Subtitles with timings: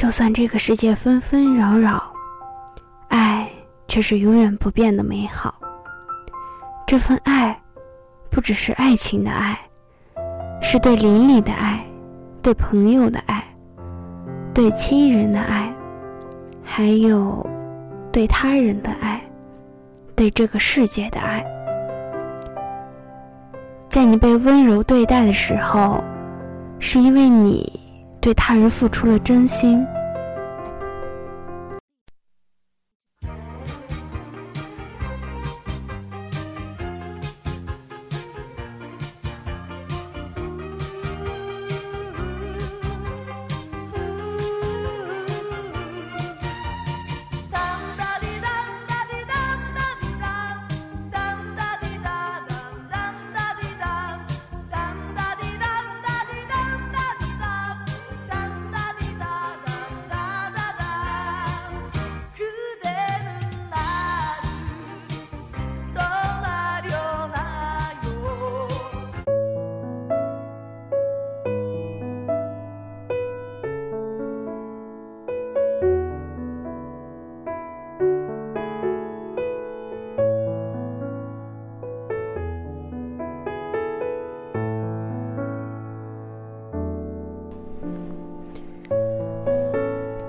[0.00, 2.02] 就算这个世界纷纷扰扰，
[3.08, 3.46] 爱
[3.86, 5.54] 却是永远不变的美好。
[6.86, 7.60] 这份爱，
[8.30, 9.60] 不只是爱情的爱，
[10.62, 11.84] 是对邻里的爱，
[12.40, 13.44] 对朋友的爱，
[14.54, 15.70] 对亲人的爱，
[16.64, 17.46] 还有
[18.10, 19.20] 对他人的爱，
[20.16, 21.44] 对这个世界的爱。
[23.90, 26.02] 在你被温柔对待的时候，
[26.78, 27.78] 是因为你。
[28.20, 29.86] 对他人付出了真心。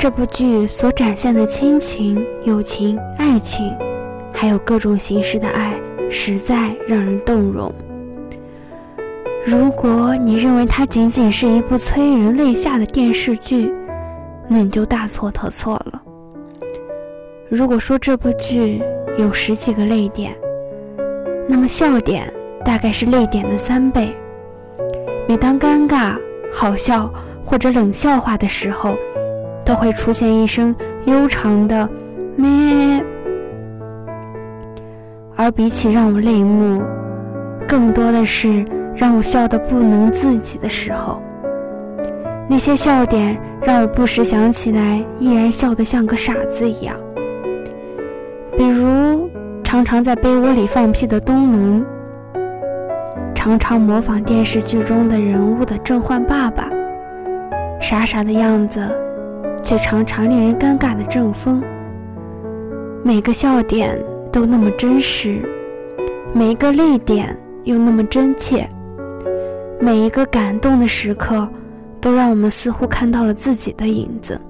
[0.00, 3.76] 这部剧所展现的亲情、友情、爱情，
[4.32, 7.70] 还有各种形式的爱，实在让人动容。
[9.44, 13.70] 如果你认为它仅仅是一部催人泪下的电视剧，
[14.48, 16.00] 那你就大错特错了。
[17.50, 18.82] 如果说这部剧
[19.18, 20.34] 有十几个泪点，
[21.46, 22.32] 那么笑点
[22.64, 24.16] 大概是泪点的三倍。
[25.28, 26.16] 每当尴尬、
[26.50, 27.12] 好笑
[27.44, 28.96] 或者冷笑话的时候，
[29.70, 31.88] 都会出现一声悠长的
[32.34, 33.00] “咩”，
[35.38, 36.82] 而比起让我泪目，
[37.68, 38.64] 更多的是
[38.96, 41.22] 让我笑得不能自己的时候。
[42.48, 46.96] 那些笑点让我不时想起来，依然笑得像个傻子一样。
[48.56, 49.30] 比如，
[49.62, 51.84] 常常在被窝里放屁的东龙，
[53.36, 56.68] 常常模仿电视剧中的人物的正焕爸爸，
[57.80, 58.80] 傻傻的样子。
[59.62, 61.62] 却常常令人尴尬的正风，
[63.04, 63.98] 每个笑点
[64.32, 65.42] 都那么真实，
[66.32, 68.68] 每一个泪点又那么真切，
[69.78, 71.48] 每一个感动的时刻，
[72.00, 74.40] 都让我们似乎看到了自己的影子。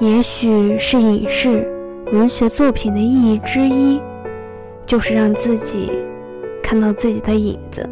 [0.00, 1.70] 也许是影视、
[2.12, 4.00] 文学作品的意义之一，
[4.84, 5.92] 就是让自己
[6.62, 7.88] 看到自己的影子，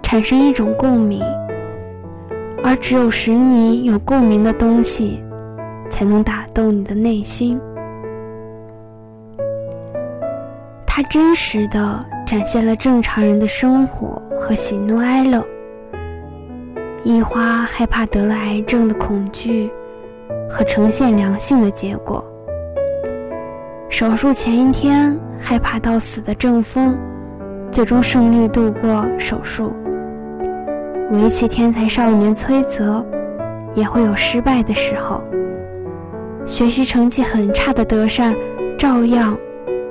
[0.00, 1.20] 产生一种共鸣。
[2.68, 5.24] 而只有使你有共鸣的东西，
[5.88, 7.58] 才能打动你的内心。
[10.86, 15.42] 它真实的展现了正常人的生活和喜怒哀乐。
[17.04, 19.70] 一花害怕得了癌症的恐惧
[20.50, 22.22] 和呈现良性的结果。
[23.88, 26.98] 手术前一天害怕到死的郑风，
[27.72, 29.72] 最终胜利度过手术。
[31.10, 33.02] 围棋天才少年崔泽，
[33.74, 35.22] 也会有失败的时候。
[36.44, 38.34] 学习成绩很差的德善，
[38.76, 39.36] 照样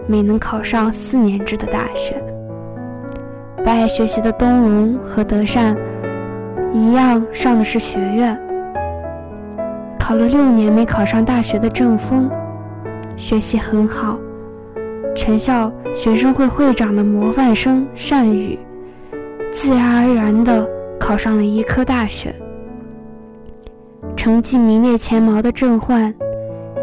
[0.06, 2.24] 没能考上四年制的大学。
[3.64, 5.76] 不爱学习的东龙和德善，
[6.72, 8.40] 一样上的是学院。
[9.98, 12.30] 考了六年没考上大学的郑峰，
[13.16, 14.20] 学习很好，
[15.16, 18.58] 全校学生会会长的模范生善宇，
[19.52, 20.77] 自然而然的。
[21.08, 22.36] 考上了医科大学，
[24.18, 26.14] 成绩名列前茅的郑焕，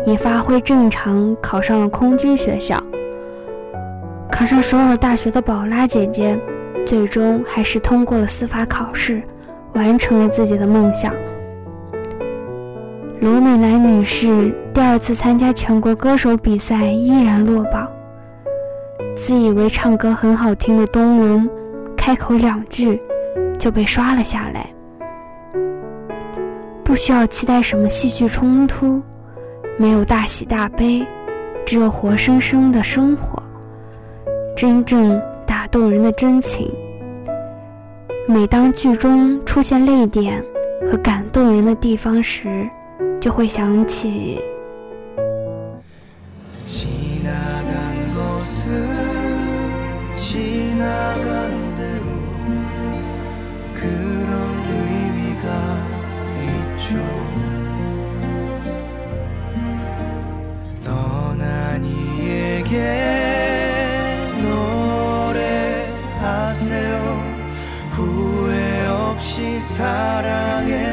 [0.06, 2.82] 也发挥正常考上了空军学校。
[4.32, 6.40] 考上首尔大学的宝拉姐姐，
[6.87, 9.22] 最终还是通过了司法考试，
[9.75, 11.12] 完成了自己的梦想。
[13.20, 17.93] 罗美兰女士第二次参加全国歌手比赛依然落榜。
[19.14, 21.46] 自以为唱歌很好听的东龙，
[21.94, 22.99] 开口两句。
[23.64, 24.66] 就被刷了下来。
[26.84, 29.00] 不需要期待什么戏剧冲突，
[29.78, 31.06] 没有大喜大悲，
[31.64, 33.43] 只有活生生的生活，
[34.55, 36.70] 真正打动人的真情。
[38.28, 40.44] 每当剧中出现泪点
[40.87, 42.69] 和感动人的地方时，
[43.19, 44.43] 就会想起。
[62.64, 64.32] 내게
[66.22, 66.94] 노래하세요.
[67.93, 70.83] 후회 없이 사랑해.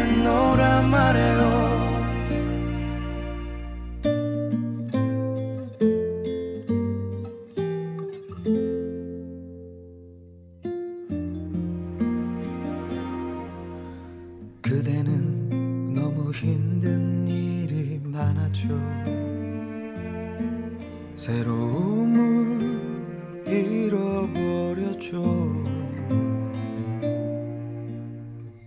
[24.12, 25.22] 잃어버려줘.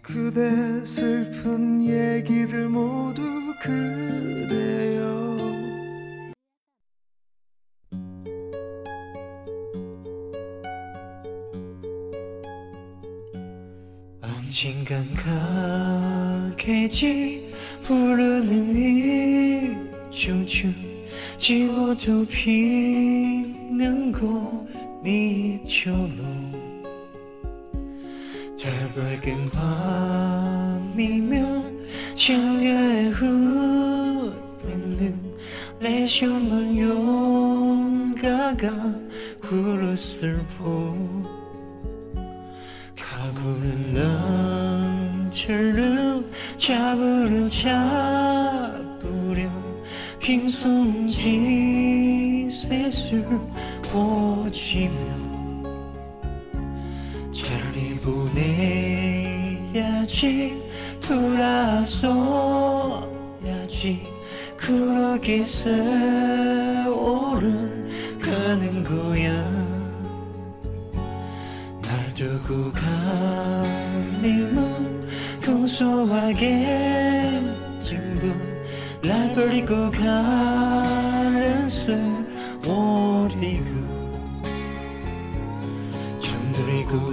[0.00, 3.23] 그대 슬픈 얘기들 모두
[3.61, 5.02] 그대여.
[14.23, 15.14] 언젠간
[16.56, 17.52] 가겠지.
[17.82, 19.76] 부르는 이
[20.11, 20.75] 춤춤
[21.37, 24.64] 지고도 피는 꽃
[25.06, 26.53] 잎처럼
[28.59, 31.45] 달밝은 밤이면
[32.15, 34.35] 창가에 흐르는
[35.79, 38.71] 내 shum은 용가가
[39.43, 40.97] 구름을 보.
[42.99, 43.93] 가고는
[45.21, 48.85] 남처럼 잡으려 잡으려.
[50.21, 51.35] 빙송지
[52.49, 53.27] 쇠술
[53.94, 54.91] 보지며
[57.31, 57.94] 차라리
[59.62, 60.61] 보내야지
[61.00, 62.02] 돌아서야지
[64.56, 66.88] 그러게 세월은
[68.20, 69.32] 가는 거야.
[71.81, 74.25] 날 두고 가님은
[75.44, 76.64] 고소하겠지만
[79.02, 81.14] 날 버리고 가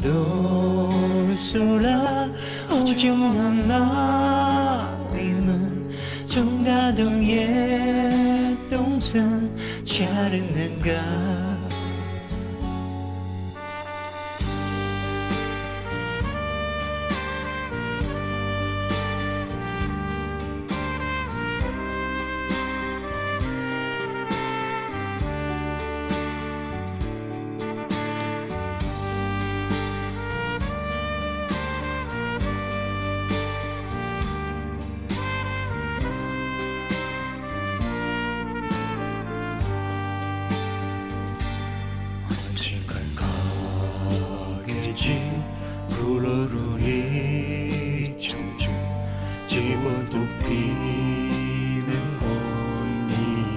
[0.09, 2.29] 웃어라
[2.71, 3.61] 오직 하나님은
[6.27, 7.41] 정다동의
[8.69, 9.53] 동전
[9.83, 11.50] 자르는가?
[46.31, 48.73] 불어르니 청춘
[49.47, 51.89] 지워도 피는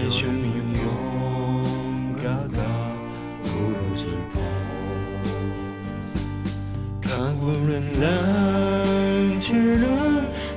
[0.09, 0.45] shum이
[1.77, 2.59] 용가가
[3.43, 4.35] 부르슬 보
[7.07, 7.71] 가구는
[9.29, 9.85] 날들을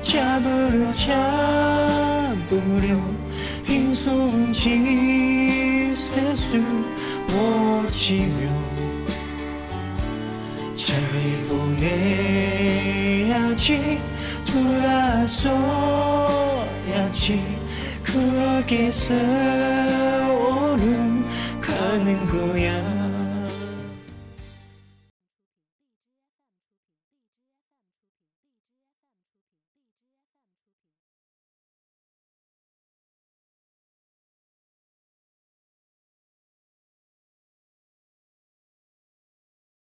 [0.01, 1.38] 잡으려 잡
[2.51, 2.99] 으려
[3.63, 6.57] 빈손 지 세수
[7.27, 8.49] 모지며
[10.75, 11.45] 차라리
[13.37, 13.99] 보내야지
[15.29, 15.59] 돌아서야지.
[18.03, 19.13] 그러게 세월은
[21.61, 22.98] 가는 거야